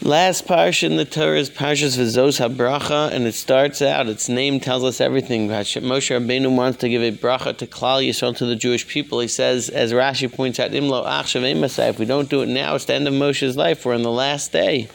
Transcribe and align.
Last 0.00 0.46
parsha 0.46 0.84
in 0.84 0.96
the 0.96 1.04
Torah 1.04 1.40
is 1.40 1.50
Parshas 1.50 1.98
V'zos 1.98 2.38
HaBracha, 2.38 3.10
and 3.10 3.26
it 3.26 3.34
starts 3.34 3.82
out, 3.82 4.06
its 4.06 4.28
name 4.28 4.60
tells 4.60 4.84
us 4.84 5.00
everything. 5.00 5.48
Moshe 5.48 5.80
Rabbeinu 5.80 6.54
wants 6.54 6.78
to 6.78 6.88
give 6.88 7.02
a 7.02 7.10
bracha 7.10 7.56
to 7.56 7.66
Klal 7.66 8.08
Yisrael, 8.08 8.36
to 8.36 8.46
the 8.46 8.54
Jewish 8.54 8.86
people. 8.86 9.18
He 9.18 9.26
says, 9.26 9.68
as 9.68 9.92
Rashi 9.92 10.32
points 10.32 10.60
out, 10.60 10.70
Imlo 10.70 11.90
if 11.90 11.98
we 11.98 12.06
don't 12.06 12.30
do 12.30 12.42
it 12.42 12.48
now, 12.48 12.76
it's 12.76 12.84
the 12.84 12.94
end 12.94 13.08
of 13.08 13.14
Moshe's 13.14 13.56
life. 13.56 13.84
We're 13.84 13.94
on 13.94 14.02
the 14.02 14.12
last 14.12 14.52
day. 14.52 14.88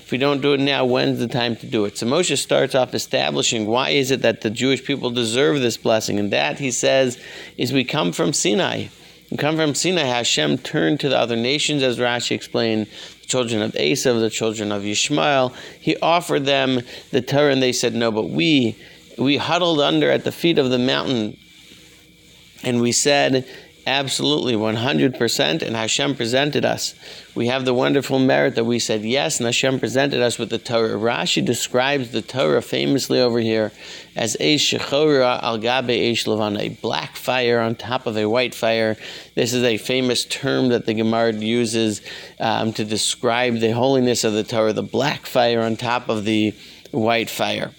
If 0.00 0.10
we 0.12 0.18
don't 0.18 0.42
do 0.42 0.52
it 0.52 0.60
now, 0.60 0.84
when's 0.84 1.20
the 1.20 1.28
time 1.28 1.56
to 1.56 1.66
do 1.66 1.86
it? 1.86 1.96
So 1.96 2.06
Moshe 2.06 2.36
starts 2.36 2.74
off 2.74 2.92
establishing 2.92 3.66
why 3.66 3.90
is 3.90 4.10
it 4.10 4.20
that 4.20 4.42
the 4.42 4.50
Jewish 4.50 4.84
people 4.84 5.10
deserve 5.10 5.62
this 5.62 5.78
blessing. 5.78 6.18
And 6.18 6.30
that, 6.34 6.58
he 6.58 6.70
says, 6.70 7.18
is 7.56 7.72
we 7.72 7.82
come 7.82 8.12
from 8.12 8.34
Sinai. 8.34 8.88
We 9.30 9.38
come 9.38 9.56
from 9.56 9.74
Sinai. 9.74 10.02
Hashem 10.02 10.58
turned 10.58 11.00
to 11.00 11.08
the 11.08 11.16
other 11.16 11.36
nations, 11.36 11.82
as 11.82 11.98
Rashi 11.98 12.32
explained, 12.32 12.88
children 13.30 13.62
of 13.62 13.72
Esav, 13.72 14.20
the 14.20 14.28
children 14.28 14.72
of 14.72 14.82
Yishmael. 14.82 15.54
He 15.80 15.96
offered 15.98 16.44
them 16.44 16.80
the 17.12 17.22
Torah, 17.22 17.52
and 17.52 17.62
they 17.62 17.72
said 17.72 17.94
no. 17.94 18.10
But 18.10 18.28
we, 18.28 18.76
we 19.16 19.36
huddled 19.36 19.80
under 19.80 20.10
at 20.10 20.24
the 20.24 20.32
feet 20.32 20.58
of 20.58 20.70
the 20.70 20.78
mountain, 20.78 21.38
and 22.64 22.80
we 22.80 22.92
said, 22.92 23.46
Absolutely, 23.86 24.54
100%. 24.54 25.62
And 25.62 25.76
Hashem 25.76 26.14
presented 26.14 26.64
us. 26.64 26.94
We 27.34 27.46
have 27.46 27.64
the 27.64 27.74
wonderful 27.74 28.18
merit 28.18 28.54
that 28.56 28.64
we 28.64 28.78
said 28.78 29.02
yes, 29.02 29.38
and 29.38 29.46
Hashem 29.46 29.80
presented 29.80 30.20
us 30.20 30.38
with 30.38 30.50
the 30.50 30.58
Torah. 30.58 30.90
Rashi 30.90 31.44
describes 31.44 32.10
the 32.10 32.22
Torah 32.22 32.62
famously 32.62 33.20
over 33.20 33.40
here 33.40 33.72
as 34.16 34.36
Eish 34.40 34.78
Shechora 34.78 35.42
al 35.42 35.58
Gabe 35.58 35.88
Eish 35.88 36.60
a 36.60 36.68
black 36.68 37.16
fire 37.16 37.60
on 37.60 37.74
top 37.74 38.06
of 38.06 38.16
a 38.16 38.28
white 38.28 38.54
fire. 38.54 38.96
This 39.34 39.52
is 39.54 39.62
a 39.62 39.78
famous 39.78 40.24
term 40.24 40.68
that 40.68 40.86
the 40.86 40.94
Gemara 40.94 41.32
uses 41.32 42.02
um, 42.38 42.72
to 42.74 42.84
describe 42.84 43.60
the 43.60 43.70
holiness 43.70 44.24
of 44.24 44.32
the 44.32 44.44
Torah, 44.44 44.72
the 44.72 44.82
black 44.82 45.26
fire 45.26 45.62
on 45.62 45.76
top 45.76 46.08
of 46.08 46.24
the 46.24 46.54
white 46.90 47.30
fire. 47.30 47.72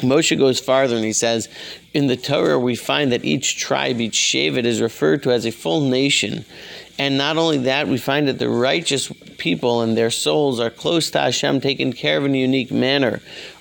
Moshe 0.00 0.36
goes 0.38 0.60
farther 0.60 0.96
and 0.96 1.04
he 1.04 1.12
says, 1.12 1.48
in 1.94 2.06
the 2.06 2.16
Torah 2.16 2.58
we 2.58 2.74
find 2.74 3.12
that 3.12 3.24
each 3.24 3.56
tribe, 3.56 4.00
each 4.00 4.16
Shevet 4.16 4.64
is 4.64 4.80
referred 4.80 5.22
to 5.24 5.32
as 5.32 5.46
a 5.46 5.52
full 5.52 5.80
nation. 5.80 6.44
And 6.98 7.16
not 7.16 7.38
only 7.38 7.58
that, 7.58 7.88
we 7.88 7.96
find 7.96 8.28
that 8.28 8.38
the 8.38 8.50
righteous 8.50 9.10
people 9.38 9.80
and 9.80 9.96
their 9.96 10.10
souls 10.10 10.60
are 10.60 10.68
close 10.68 11.10
to 11.12 11.20
Hashem, 11.20 11.62
taken 11.62 11.92
care 11.94 12.18
of 12.18 12.26
in 12.26 12.34
a 12.34 12.38
unique 12.38 12.70
manner. 12.70 13.20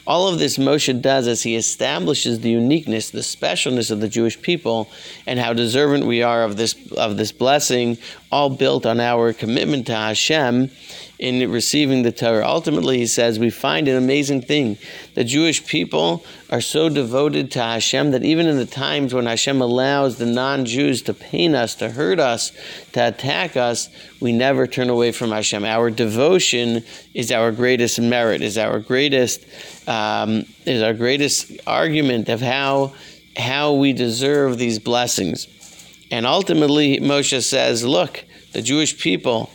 All 0.10 0.28
of 0.28 0.40
this 0.40 0.58
Moshe 0.58 1.00
does 1.04 1.28
as 1.28 1.44
he 1.44 1.56
establishes 1.56 2.40
the 2.40 2.50
uniqueness, 2.50 3.12
the 3.12 3.20
specialness 3.20 3.92
of 3.92 4.00
the 4.00 4.08
Jewish 4.08 4.42
people, 4.42 4.90
and 5.28 5.38
how 5.38 5.54
deserving 5.54 6.08
we 6.08 6.24
are 6.24 6.42
of 6.42 6.58
this 6.58 6.74
of 6.94 7.16
this 7.16 7.32
blessing, 7.32 7.96
all 8.32 8.50
built 8.50 8.88
on 8.88 9.00
our 9.00 9.34
commitment 9.34 9.86
to 9.86 9.96
Hashem 9.96 10.72
in 11.20 11.52
receiving 11.52 12.04
the 12.04 12.14
Torah. 12.14 12.48
Ultimately, 12.48 12.98
he 12.98 13.06
says, 13.06 13.38
we 13.38 13.50
find 13.50 13.90
an 13.90 13.98
amazing 13.98 14.42
thing. 14.42 14.78
The 15.16 15.26
Jewish 15.26 15.68
people 15.68 16.24
are 16.50 16.62
so 16.62 16.88
devoted 16.88 17.52
to 17.52 17.60
Hashem 17.60 18.12
that 18.12 18.24
even 18.24 18.48
in 18.48 18.56
the 18.56 18.66
times 18.66 19.14
when 19.14 19.26
Hashem 19.26 19.62
allows 19.62 20.18
the 20.18 20.26
non 20.26 20.66
Jews 20.66 21.02
to 21.04 21.14
pain 21.14 21.56
us, 21.56 21.76
to 21.76 21.90
hurt 21.90 22.20
us, 22.20 22.54
to 22.94 23.10
attack 23.10 23.58
us, 23.58 23.90
we 24.22 24.32
never 24.32 24.66
turn 24.66 24.90
away 24.90 25.12
from 25.12 25.32
Hashem. 25.32 25.66
Our 25.66 25.92
devotion 25.92 26.84
is 27.14 27.34
our 27.34 27.52
greatest 27.52 28.00
merit, 28.00 28.42
is 28.42 28.58
our 28.58 28.80
greatest, 28.80 29.46
um, 29.90 30.46
is 30.66 30.82
our 30.82 30.94
greatest 30.94 31.52
argument 31.68 32.30
of 32.30 32.40
how, 32.42 32.94
how 33.36 33.74
we 33.74 33.92
deserve 33.92 34.58
these 34.58 34.80
blessings. 34.80 35.48
And 36.12 36.26
ultimately, 36.26 37.00
Moshe 37.00 37.44
says, 37.44 37.84
look, 37.84 38.24
the 38.54 38.62
Jewish 38.62 38.98
people, 39.00 39.50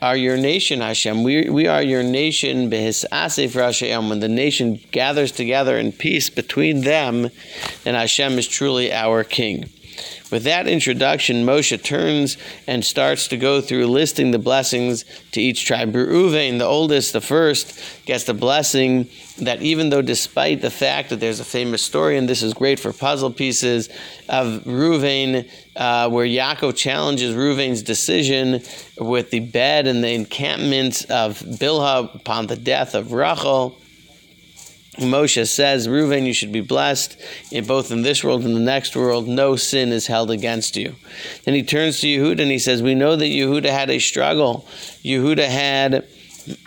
are 0.00 0.16
your 0.16 0.36
nation, 0.36 0.80
Hashem. 0.80 1.22
We, 1.22 1.50
we 1.50 1.66
are 1.66 1.82
your 1.82 2.02
nation. 2.02 2.70
When 2.70 2.80
the 2.80 4.28
nation 4.28 4.80
gathers 4.90 5.32
together 5.32 5.76
in 5.76 5.92
peace 5.92 6.30
between 6.30 6.80
them, 6.80 7.28
then 7.84 7.94
Hashem 7.94 8.38
is 8.38 8.48
truly 8.48 8.92
our 8.92 9.22
king. 9.22 9.68
With 10.30 10.44
that 10.44 10.66
introduction, 10.68 11.44
Moshe 11.44 11.82
turns 11.82 12.36
and 12.66 12.84
starts 12.84 13.28
to 13.28 13.36
go 13.36 13.60
through 13.60 13.86
listing 13.86 14.30
the 14.30 14.38
blessings 14.38 15.04
to 15.32 15.40
each 15.40 15.66
tribe. 15.66 15.92
Reuven, 15.92 16.58
the 16.58 16.66
oldest, 16.66 17.12
the 17.12 17.20
first, 17.20 17.78
gets 18.06 18.24
the 18.24 18.34
blessing 18.34 19.08
that 19.38 19.62
even 19.62 19.90
though, 19.90 20.02
despite 20.02 20.60
the 20.60 20.70
fact 20.70 21.10
that 21.10 21.20
there's 21.20 21.40
a 21.40 21.44
famous 21.44 21.82
story, 21.82 22.16
and 22.16 22.28
this 22.28 22.42
is 22.42 22.54
great 22.54 22.78
for 22.78 22.92
puzzle 22.92 23.32
pieces, 23.32 23.88
of 24.28 24.62
Reuven, 24.64 25.48
uh, 25.76 26.08
where 26.10 26.26
Yaakov 26.26 26.76
challenges 26.76 27.34
Reuven's 27.34 27.82
decision 27.82 28.62
with 28.98 29.30
the 29.30 29.40
bed 29.40 29.86
and 29.86 30.04
the 30.04 30.12
encampment 30.12 31.10
of 31.10 31.38
Bilhah 31.40 32.14
upon 32.14 32.46
the 32.46 32.56
death 32.56 32.94
of 32.94 33.12
Rachel. 33.12 33.79
Moshe 34.98 35.46
says, 35.48 35.86
Reuven, 35.86 36.26
you 36.26 36.32
should 36.32 36.52
be 36.52 36.60
blessed 36.60 37.16
in 37.50 37.64
both 37.64 37.92
in 37.92 38.02
this 38.02 38.24
world 38.24 38.44
and 38.44 38.56
the 38.56 38.60
next 38.60 38.96
world. 38.96 39.28
No 39.28 39.54
sin 39.56 39.92
is 39.92 40.08
held 40.08 40.30
against 40.30 40.76
you. 40.76 40.96
Then 41.44 41.54
he 41.54 41.62
turns 41.62 42.00
to 42.00 42.08
Yehuda 42.08 42.40
and 42.40 42.50
he 42.50 42.58
says, 42.58 42.82
We 42.82 42.94
know 42.94 43.14
that 43.14 43.26
Yehuda 43.26 43.70
had 43.70 43.88
a 43.88 44.00
struggle. 44.00 44.66
Yehuda 45.04 45.46
had 45.48 46.06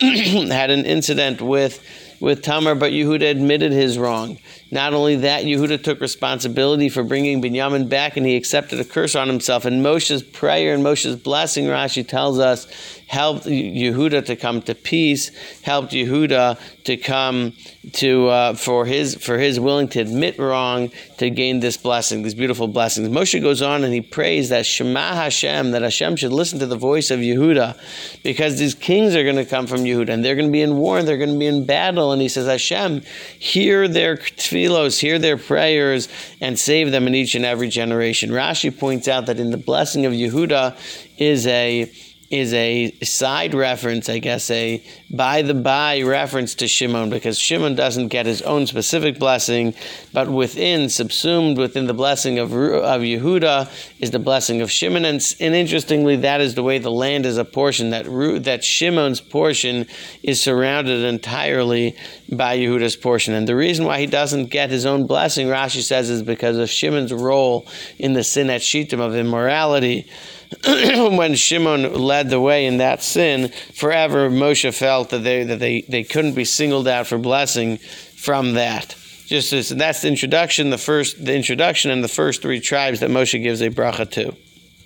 had 0.00 0.70
an 0.70 0.86
incident 0.86 1.42
with 1.42 1.84
with 2.20 2.42
Tamar, 2.42 2.74
but 2.74 2.92
Yehuda 2.92 3.30
admitted 3.30 3.72
his 3.72 3.98
wrong. 3.98 4.38
Not 4.74 4.92
only 4.92 5.14
that, 5.14 5.44
Yehuda 5.44 5.84
took 5.84 6.00
responsibility 6.00 6.88
for 6.88 7.04
bringing 7.04 7.40
Binyamin 7.40 7.88
back 7.88 8.16
and 8.16 8.26
he 8.26 8.34
accepted 8.34 8.80
a 8.80 8.84
curse 8.84 9.14
on 9.14 9.28
himself. 9.28 9.64
And 9.66 9.86
Moshe's 9.86 10.24
prayer 10.24 10.74
and 10.74 10.84
Moshe's 10.84 11.14
blessing, 11.14 11.66
Rashi 11.66 12.04
tells 12.06 12.40
us, 12.40 12.66
helped 13.06 13.44
Yehuda 13.44 14.26
to 14.26 14.34
come 14.34 14.60
to 14.62 14.74
peace, 14.74 15.30
helped 15.62 15.92
Yehuda 15.92 16.58
to 16.84 16.96
come 16.96 17.52
to 17.92 18.28
uh, 18.28 18.54
for 18.54 18.84
his 18.84 19.14
for 19.14 19.38
his 19.38 19.60
willing 19.60 19.88
to 19.88 20.00
admit 20.00 20.38
wrong 20.38 20.90
to 21.18 21.30
gain 21.30 21.60
this 21.60 21.76
blessing, 21.76 22.22
these 22.22 22.34
beautiful 22.34 22.66
blessings. 22.66 23.08
Moshe 23.08 23.40
goes 23.40 23.62
on 23.62 23.84
and 23.84 23.94
he 23.94 24.00
prays 24.00 24.48
that 24.48 24.66
Shema 24.66 25.14
Hashem, 25.14 25.70
that 25.70 25.82
Hashem 25.82 26.16
should 26.16 26.32
listen 26.32 26.58
to 26.58 26.66
the 26.66 26.76
voice 26.76 27.10
of 27.10 27.20
Yehuda, 27.20 27.78
because 28.24 28.58
these 28.58 28.74
kings 28.74 29.14
are 29.14 29.22
going 29.22 29.36
to 29.36 29.44
come 29.44 29.66
from 29.66 29.84
Yehuda 29.84 30.08
and 30.08 30.24
they're 30.24 30.34
going 30.34 30.48
to 30.48 30.52
be 30.52 30.62
in 30.62 30.76
war 30.76 30.98
and 30.98 31.06
they're 31.06 31.18
going 31.18 31.32
to 31.32 31.38
be 31.38 31.46
in 31.46 31.64
battle. 31.64 32.10
And 32.10 32.20
he 32.20 32.28
says, 32.28 32.46
Hashem, 32.46 33.02
hear 33.38 33.86
their 33.86 34.16
tefillos, 34.64 35.00
hear 35.00 35.18
their 35.18 35.36
prayers, 35.36 36.08
and 36.40 36.58
save 36.58 36.90
them 36.90 37.06
in 37.06 37.14
each 37.14 37.34
and 37.34 37.44
every 37.44 37.68
generation. 37.68 38.30
Rashi 38.30 38.76
points 38.76 39.08
out 39.08 39.26
that 39.26 39.38
in 39.38 39.50
the 39.50 39.56
blessing 39.56 40.06
of 40.06 40.12
Yehuda 40.12 40.76
is 41.18 41.46
a 41.46 41.90
is 42.30 42.52
a 42.54 42.90
side 43.02 43.54
reference, 43.54 44.08
I 44.08 44.18
guess, 44.18 44.50
a 44.50 44.84
by 45.16 45.42
the 45.42 45.54
by 45.54 46.02
reference 46.02 46.54
to 46.56 46.68
Shimon, 46.68 47.10
because 47.10 47.38
Shimon 47.38 47.74
doesn't 47.74 48.08
get 48.08 48.26
his 48.26 48.42
own 48.42 48.66
specific 48.66 49.18
blessing, 49.18 49.74
but 50.12 50.28
within, 50.28 50.88
subsumed 50.88 51.58
within 51.58 51.86
the 51.86 51.94
blessing 51.94 52.38
of, 52.38 52.52
of 52.52 53.02
Yehuda, 53.02 53.70
is 54.00 54.10
the 54.10 54.18
blessing 54.18 54.60
of 54.60 54.70
Shimon. 54.70 55.04
And, 55.04 55.20
and 55.40 55.54
interestingly, 55.54 56.16
that 56.16 56.40
is 56.40 56.54
the 56.54 56.62
way 56.62 56.78
the 56.78 56.90
land 56.90 57.26
is 57.26 57.38
apportioned, 57.38 57.92
that, 57.92 58.04
that 58.44 58.64
Shimon's 58.64 59.20
portion 59.20 59.86
is 60.22 60.42
surrounded 60.42 61.04
entirely 61.04 61.96
by 62.32 62.56
Yehuda's 62.56 62.96
portion. 62.96 63.34
And 63.34 63.48
the 63.48 63.56
reason 63.56 63.84
why 63.84 64.00
he 64.00 64.06
doesn't 64.06 64.46
get 64.46 64.70
his 64.70 64.86
own 64.86 65.06
blessing, 65.06 65.48
Rashi 65.48 65.82
says, 65.82 66.10
is 66.10 66.22
because 66.22 66.56
of 66.56 66.68
Shimon's 66.68 67.12
role 67.12 67.66
in 67.98 68.14
the 68.14 68.24
sin 68.24 68.50
at 68.50 68.62
Shittim 68.62 69.00
of 69.00 69.14
immorality. 69.14 70.10
when 70.64 71.34
Shimon 71.34 71.94
led 71.94 72.30
the 72.30 72.40
way 72.40 72.66
in 72.66 72.78
that 72.78 73.02
sin, 73.02 73.50
forever 73.74 74.30
Moshe 74.30 74.72
felt 75.04 75.22
that 75.22 75.24
they 75.28 75.44
that 75.44 75.58
they, 75.58 75.82
they 75.82 76.04
couldn't 76.04 76.34
be 76.34 76.44
singled 76.44 76.88
out 76.88 77.06
for 77.06 77.18
blessing 77.18 77.78
from 78.16 78.54
that. 78.54 78.96
Just 79.26 79.52
as, 79.52 79.70
that's 79.70 80.02
the 80.02 80.08
introduction, 80.08 80.70
the 80.70 80.78
first 80.78 81.24
the 81.24 81.34
introduction 81.34 81.90
and 81.90 82.02
the 82.02 82.08
first 82.08 82.42
three 82.42 82.60
tribes 82.60 83.00
that 83.00 83.10
Moshe 83.10 83.42
gives 83.42 83.60
a 83.60 83.70
bracha 83.70 84.10
to. 84.12 84.34